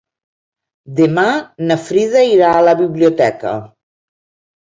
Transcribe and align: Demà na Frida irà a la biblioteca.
Demà 0.99 1.25
na 1.71 1.75
Frida 1.89 2.23
irà 2.29 2.49
a 2.61 2.65
la 2.69 2.75
biblioteca. 2.81 3.55